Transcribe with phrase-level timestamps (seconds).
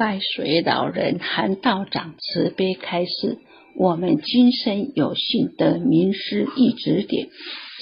[0.00, 3.36] 拜水老人韩道长慈悲开示，
[3.76, 7.28] 我们今生有幸得名师一指点，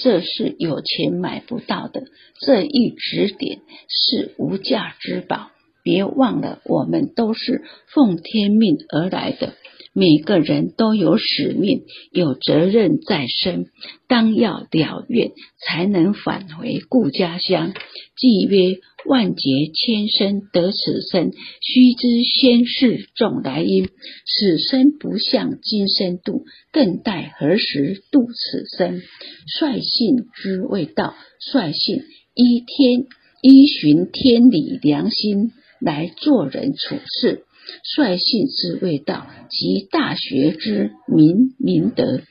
[0.01, 2.03] 这是有钱买不到的。
[2.41, 5.49] 这一指点是无价之宝，
[5.81, 9.53] 别忘了，我们都是奉天命而来的。
[9.99, 13.65] 每个人都有使命，有责任在身，
[14.07, 17.73] 当要了愿，才能返回故家乡。
[18.15, 23.89] 既曰：万劫千生得此生，须知先世种来因。
[24.25, 29.01] 此生不向今生度，更待何时度此生？
[29.59, 31.13] 率性之谓道，
[31.51, 32.03] 率性
[32.35, 33.05] 依天
[33.41, 37.43] 依循天理良心来做人处事。
[37.83, 42.21] 率性之谓道，即大学之明明德。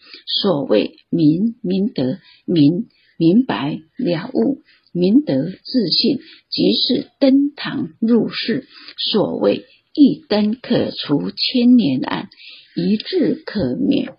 [0.41, 6.19] 所谓明明德，明明白了悟，明德自信，
[6.51, 8.67] 即是登堂入室。
[9.11, 9.65] 所谓
[9.95, 12.29] 一灯可除千年暗，
[12.77, 14.13] 一智可灭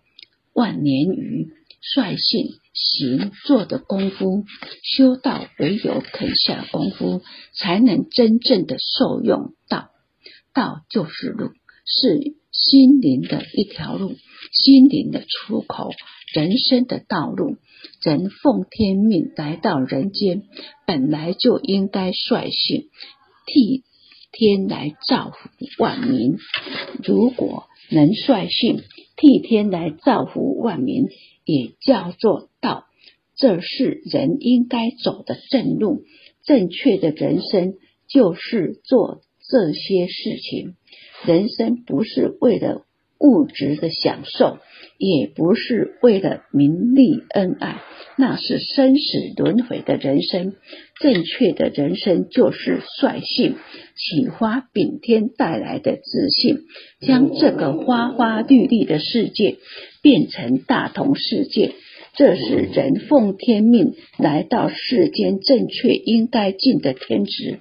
[0.54, 1.54] 万年愚。
[1.82, 4.44] 率性行做的功夫，
[4.84, 7.22] 修道唯有肯下功夫，
[7.54, 9.90] 才能真正的受用道。
[10.54, 11.50] 道就是路，
[11.86, 14.16] 是心灵的一条路，
[14.52, 15.90] 心灵的出口，
[16.34, 17.58] 人生的道路。
[18.04, 20.44] 人奉天命来到人间，
[20.86, 22.90] 本来就应该率性
[23.46, 23.84] 替
[24.32, 26.38] 天来造福万民。
[27.04, 28.82] 如果能率性
[29.16, 31.08] 替天来造福万民，
[31.46, 32.86] 也叫做道。
[33.36, 36.04] 这是人应该走的正路。
[36.44, 37.76] 正确的人生
[38.08, 39.22] 就是做。
[39.50, 40.76] 这些事情，
[41.26, 42.84] 人生不是为了
[43.20, 44.60] 物质的享受，
[44.98, 47.82] 也不是为了名利恩爱，
[48.16, 50.54] 那是生死轮回的人生。
[51.02, 53.56] 正确的人生就是率性
[53.96, 56.60] 启发禀天带来的自信，
[57.02, 59.58] 将这个花花绿绿的世界
[60.04, 61.74] 变成大同世界。
[62.16, 67.60] 这是人奉天命来到世间正确应该尽的天职。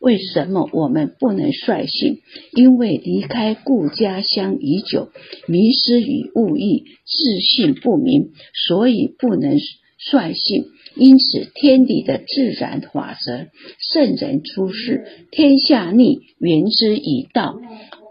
[0.00, 2.18] 为什么我们不能率性？
[2.52, 5.08] 因为离开故家乡已久，
[5.48, 8.30] 迷失于物欲，自信不明，
[8.66, 9.58] 所以不能
[9.98, 10.66] 率性。
[10.94, 13.48] 因此，天地的自然法则，
[13.92, 17.60] 圣人出世，天下逆，原之以道。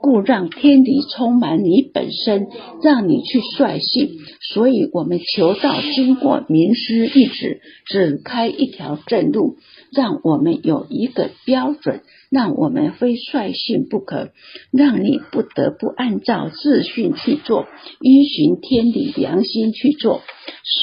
[0.06, 2.46] 故让天理充满你本身，
[2.84, 4.12] 让你去率性。
[4.54, 9.58] 所以我们求道，经过名师一指，指开一条正路。
[9.92, 14.30] 让我们有一个标准，让我们非率性不可，
[14.72, 17.66] 让你不得不按照自训去做，
[18.00, 20.22] 依循天理良心去做。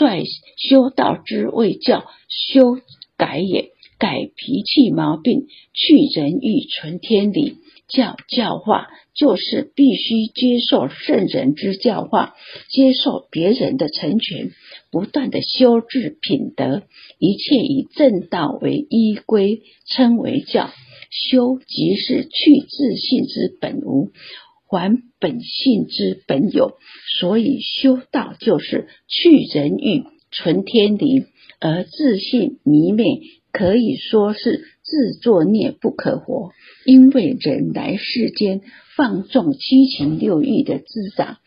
[0.01, 0.25] 率
[0.57, 2.79] 修道之谓教，修
[3.17, 3.69] 改也，
[4.01, 7.59] 改脾气毛病，去人欲，存天理。
[7.93, 12.35] 教教化就是必须接受圣人之教化，
[12.71, 14.51] 接受别人的成全，
[14.91, 16.85] 不断的修治品德，
[17.19, 20.71] 一切以正道为依归，称为教。
[21.11, 24.13] 修即是去自信之本无，
[24.67, 26.79] 还本性之本有，
[27.19, 31.27] 所以修道就是去人欲，存天理，
[31.61, 33.21] 而自信迷昧，
[33.53, 36.51] 可以说是自作孽不可活。
[36.85, 38.61] 因为人来世间
[38.97, 41.39] 放纵七情六欲的滋长，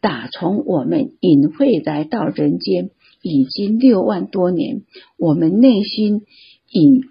[0.00, 2.90] 打从我们隐晦来到人间
[3.22, 4.82] 已经六万多年，
[5.16, 6.22] 我们内心
[6.70, 7.02] 隐，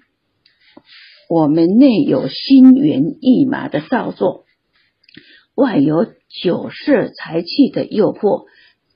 [1.30, 4.44] 我们内有心猿意马的造作，
[5.56, 6.06] 外有
[6.44, 8.46] 酒色财气的诱惑，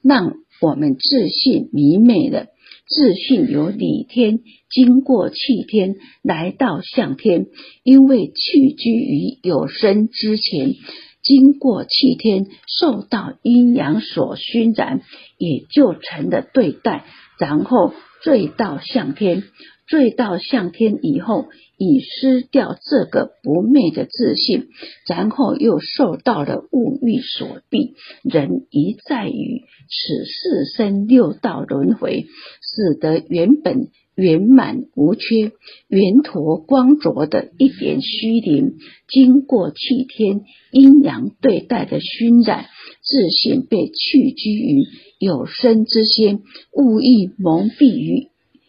[0.04, 2.48] 让我们自信迷昧了。
[2.90, 4.40] 自信由理天
[4.70, 5.36] 经过气
[5.68, 7.48] 天来到向天，
[7.84, 10.74] 因为气居于有生之前，
[11.22, 12.46] 经过气天
[12.80, 15.02] 受到阴阳所熏染，
[15.38, 17.04] 也就成了对待，
[17.38, 17.94] 然后
[18.24, 19.44] 坠到向天，
[19.88, 21.46] 醉到向天以后，
[21.78, 24.68] 已失掉这个不昧的自信，
[25.08, 32.26] 然后又受到了物欲所逼，人一再于此四生六道轮回。
[32.62, 35.52] 使得原本圆满无缺、
[35.88, 38.76] 圆陀光浊的一点虚灵，
[39.08, 40.42] 经过气天
[40.72, 42.66] 阴阳对待的熏染，
[43.02, 44.84] 自信被去居于
[45.20, 46.42] 有生之先，
[46.74, 48.28] 物意蒙蔽于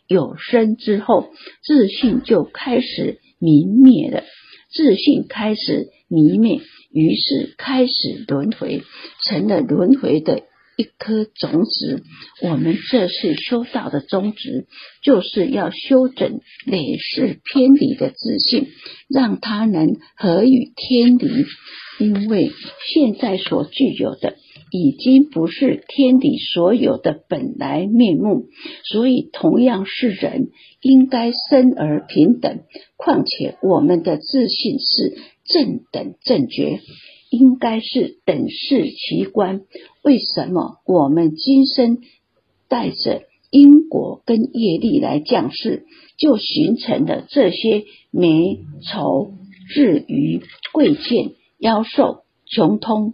[0.08, 1.28] 有生之后，
[1.62, 4.24] 自信就开始泯灭了。
[4.72, 6.60] 自信开始泯灭，
[6.90, 8.82] 于是开始轮回，
[9.24, 10.40] 成了轮回的
[10.76, 12.02] 一颗种子。
[12.42, 14.66] 我们这是修道的宗旨，
[15.02, 18.68] 就是要修整累世偏离的自信，
[19.08, 21.44] 让它能合于天理。
[21.98, 22.52] 因为
[22.92, 24.36] 现在所具有的
[24.70, 28.46] 已经不是天理所有的本来面目，
[28.84, 30.48] 所以同样是人，
[30.80, 32.60] 应该生而平等。
[32.96, 36.80] 况且我们的自信是正等正觉。
[37.30, 39.60] 应该是等视其观。
[40.02, 41.98] 为什么我们今生
[42.70, 45.84] 带着因果跟业力来降世，
[46.16, 49.34] 就形成了这些美丑
[49.74, 50.40] 日愚
[50.72, 53.12] 贵贱妖兽穷通？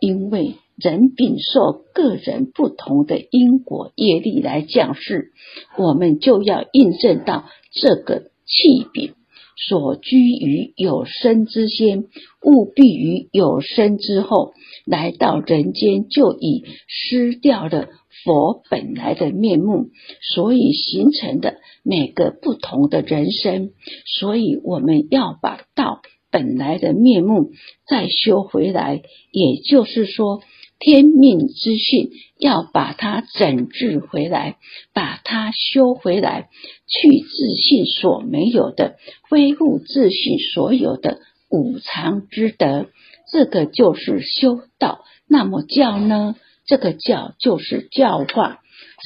[0.00, 5.32] 因为人禀受个人不同的因果业力来降世，
[5.78, 9.14] 我们就要印证到这个气禀。
[9.58, 12.04] 所居于有生之先，
[12.44, 14.52] 务必于有生之后，
[14.84, 17.88] 来到人间就已失掉了
[18.22, 19.86] 佛本来的面目，
[20.34, 23.70] 所以形成的每个不同的人生。
[24.04, 27.52] 所以我们要把道本来的面目
[27.88, 29.00] 再修回来，
[29.32, 30.42] 也就是说。
[30.78, 34.56] 天命之性，要把它整治回来，
[34.92, 36.50] 把它修回来，
[36.86, 38.96] 去自信所没有的，
[39.28, 41.18] 恢复自信所有的
[41.50, 42.88] 五常之德，
[43.32, 45.04] 这个就是修道。
[45.26, 46.36] 那么教呢？
[46.66, 48.60] 这个教就是教化。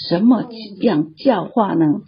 [0.08, 0.48] 什么
[0.80, 2.02] 样教化呢？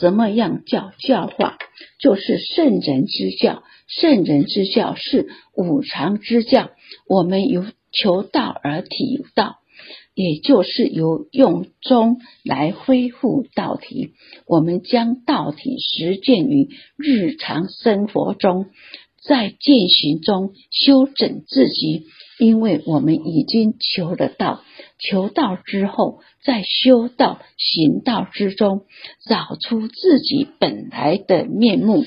[0.00, 1.56] 什么样叫教化？
[2.00, 3.62] 就是圣人之教。
[3.86, 6.70] 圣人之教是五常之教。
[7.06, 7.64] 我们有。
[7.92, 9.56] 求道而体道，
[10.14, 14.14] 也就是由用中来恢复道体。
[14.46, 18.66] 我们将道体实践于日常生活中，
[19.22, 22.06] 在践行中修整自己。
[22.40, 24.62] 因为我们已经求得道，
[25.00, 28.82] 求道之后，在修道行道之中，
[29.28, 32.04] 找出自己本来的面目。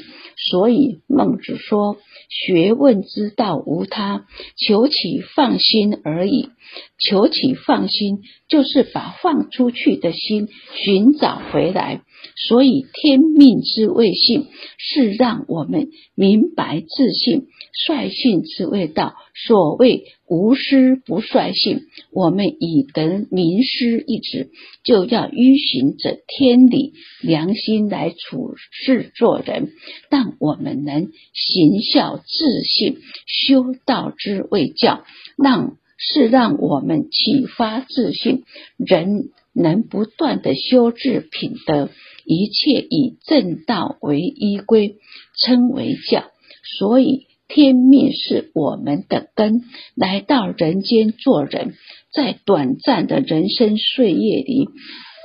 [0.50, 1.98] 所以孟子说
[2.32, 4.26] ：“学问之道无他，
[4.56, 6.50] 求其放心而已。
[6.98, 12.02] 求其放心，就是把放出去的心寻找回来。
[12.48, 14.48] 所以天命之谓性，
[14.78, 21.84] 是让我们明白自信。”率性之谓道，所谓无师不率性。
[22.12, 24.50] 我们以得名师一指，
[24.84, 26.92] 就要依循着天理
[27.22, 29.72] 良心来处事做人。
[30.10, 35.06] 但我们能行孝自信，修道之谓教，
[35.38, 38.44] 让是让我们启发自信，
[38.78, 41.90] 人能不断的修治品德，
[42.26, 44.98] 一切以正道为依归，
[45.38, 46.24] 称为教。
[46.80, 47.28] 所以。
[47.54, 49.64] 天命是我们的根，
[49.94, 51.74] 来到人间做人，
[52.14, 54.70] 在短暂的人生岁月里，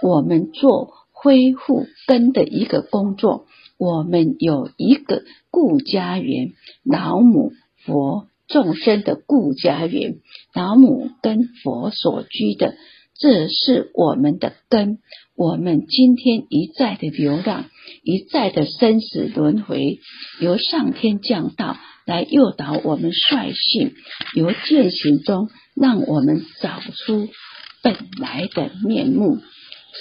[0.03, 3.47] 我们做恢复根的一个工作。
[3.79, 5.23] 我们有一个
[5.53, 6.51] 故家园，
[6.83, 7.53] 老母
[7.85, 10.17] 佛众生的故家园，
[10.53, 12.75] 老母跟佛所居的，
[13.19, 14.99] 这是我们的根。
[15.37, 17.67] 我们今天一再的流浪，
[18.03, 19.99] 一再的生死轮回，
[20.41, 21.77] 由上天降道。
[22.07, 23.93] 来诱导我们率性
[24.37, 27.29] 由践行中，让我们找出
[27.83, 29.39] 本来的面目。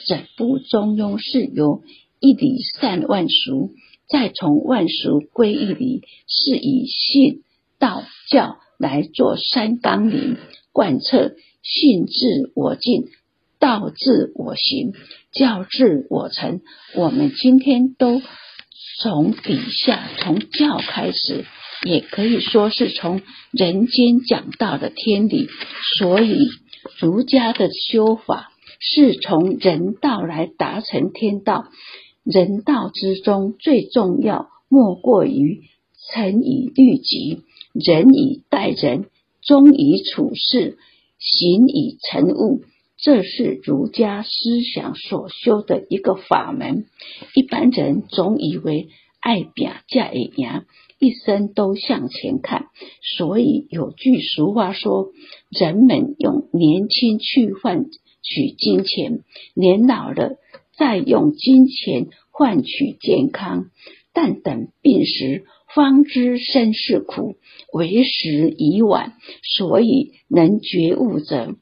[0.06, 1.82] 整部中庸是由
[2.20, 3.72] 一理善万俗，
[4.08, 7.42] 再从万俗归一理，是以信
[7.80, 10.38] 道教来做三纲领，
[10.72, 11.32] 贯彻
[11.66, 13.10] 信自我进，
[13.60, 14.94] 道自我行，
[15.34, 16.62] 教自我成。
[16.96, 18.22] 我们今天都
[19.02, 21.44] 从底下从教开始。
[21.84, 25.50] 也可以说是从人间讲到的天理，
[26.00, 26.38] 所以
[27.00, 31.66] 儒家的修法是从人道来达成天道。
[32.24, 35.62] 人道之中最重要，莫过于
[36.12, 37.44] 诚以律己，
[37.74, 39.06] 仁以待人，
[39.44, 40.78] 忠以处事，
[41.26, 42.62] 行以成物。
[42.98, 46.86] 这是儒家思想所修的一个法门。
[47.34, 48.88] 一般人总以为
[49.20, 50.66] 爱表价一样。
[50.98, 52.68] 一生都向前看，
[53.18, 55.10] 所以有句俗话说
[55.52, 57.84] ：“人们用年轻去换
[58.24, 59.20] 取金钱，
[59.54, 60.38] 年老了
[60.78, 63.66] 再用金钱换取健康。
[64.14, 65.44] 但等病时，
[65.76, 67.36] 方知身是苦，
[67.72, 69.14] 为时已晚。
[69.58, 71.54] 所以能觉悟者，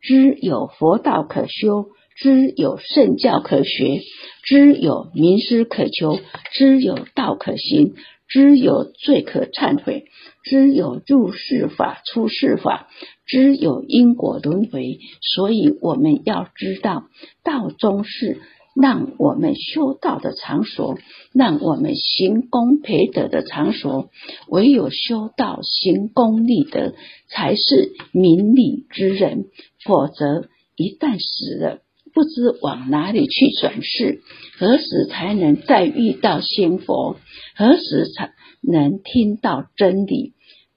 [0.00, 4.00] 知有佛道可修，知有圣教可学，
[4.44, 6.18] 知有名师可求，
[6.52, 7.94] 知有道可行。”
[8.28, 10.06] 知有罪可忏悔，
[10.42, 12.88] 知有入世法、出世法，
[13.24, 14.98] 知有因果轮回。
[15.20, 17.04] 所以我们要知道，
[17.44, 18.40] 道中是
[18.76, 20.98] 让我们修道的场所，
[21.32, 24.10] 让我们行功培德的场所。
[24.48, 26.92] 唯有修道行功立德，
[27.28, 29.46] 才是明理之人。
[29.82, 31.78] 否则，一旦死了，
[32.12, 34.20] 不知往哪里去转世，
[34.58, 37.16] 何时才能再遇到仙佛？
[37.56, 40.34] 何时才能听到真理？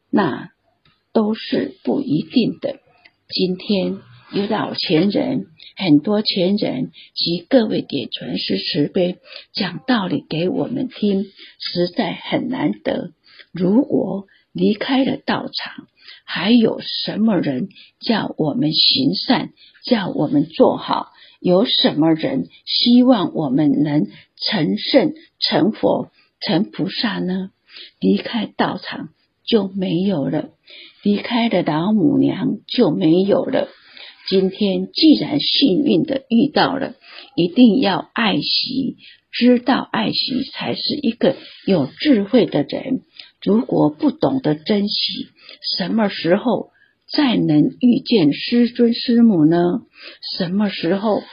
[0.09, 0.51] 那
[1.11, 2.79] 都是不一定的。
[3.27, 3.97] 今天
[4.31, 9.17] 有老前人，很多前人及各位点传师慈悲
[9.53, 11.23] 讲道理给我们听，
[11.57, 13.11] 实在很难得。
[13.51, 15.87] 如果离开了道场，
[16.25, 17.69] 还有什么人
[17.99, 19.49] 叫我们行善，
[19.83, 21.07] 叫我们做好？
[21.39, 24.05] 有什么人希望我们能
[24.35, 27.49] 成圣、成佛、成菩萨呢？
[27.99, 29.09] 离开道场
[29.43, 30.49] 就没有了，
[31.01, 33.69] 离开了老母娘就没有了。
[34.29, 36.93] 今天既然幸运的遇到了，
[37.35, 38.97] 一定要爱惜，
[39.31, 43.01] 知道爱惜才是一个有智慧的人。
[43.43, 45.27] 如果不懂得珍惜，
[45.77, 46.69] 什么时候？
[47.11, 49.57] 再能遇见师尊师母呢？
[50.37, 51.23] 什么时候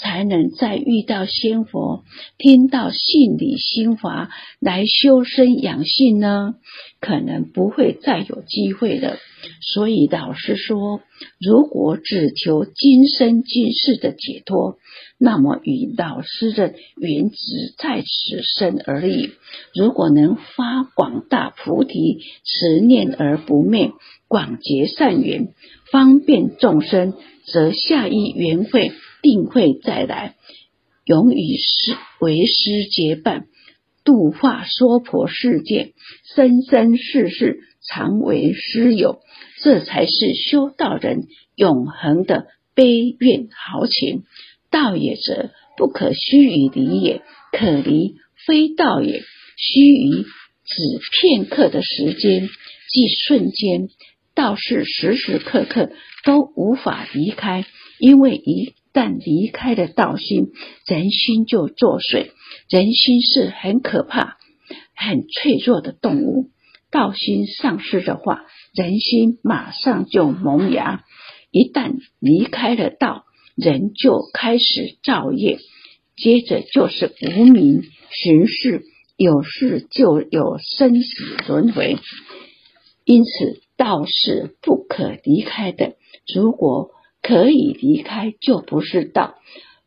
[0.00, 2.04] 才能再遇到仙佛，
[2.38, 6.54] 听到信理心法来修身养性呢？
[7.00, 9.16] 可能不会再有机会了。
[9.60, 11.00] 所以老师说，
[11.38, 14.76] 如果只求今生今世的解脱，
[15.18, 19.30] 那么与老师的缘只在此生而已。
[19.74, 23.92] 如果能发广大菩提，持念而不灭。
[24.28, 25.48] 广结善缘，
[25.90, 27.14] 方便众生，
[27.46, 28.92] 则下一缘会
[29.22, 30.34] 定会再来，
[31.04, 33.46] 永与师为师结伴，
[34.04, 35.92] 度化娑婆世界，
[36.34, 39.20] 生生世世常为师友。
[39.62, 44.22] 这才是修道人永恒的悲愿豪情。
[44.70, 47.22] 道也者，不可虚于离也；
[47.52, 48.14] 可离，
[48.46, 49.22] 非道也。
[49.56, 50.24] 须臾
[50.64, 52.48] 只片刻的时间，
[52.88, 53.88] 即瞬间。
[54.32, 55.90] 道是时时刻刻
[56.24, 57.66] 都无法离开，
[57.98, 60.52] 因为一但离开了道心，
[60.86, 62.30] 人心就作祟。
[62.68, 64.38] 人心是很可怕、
[64.94, 66.50] 很脆弱的动物，
[66.90, 68.44] 道心丧失的话，
[68.74, 71.04] 人心马上就萌芽。
[71.50, 73.24] 一旦离开了道，
[73.56, 75.58] 人就开始造业，
[76.16, 78.82] 接着就是无名寻事，
[79.16, 81.98] 有事就有生死轮回。
[83.04, 83.62] 因此。
[83.80, 85.94] 道是不可离开的，
[86.34, 86.90] 如果
[87.30, 89.36] 可以离开，就不是道；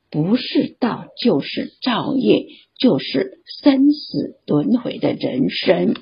[0.09, 2.45] 不是道，就是造业，
[2.79, 5.93] 就是生死轮回的人生。